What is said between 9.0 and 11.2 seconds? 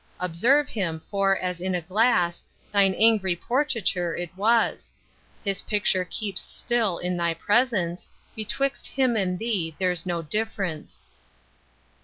and thee, there's no difference.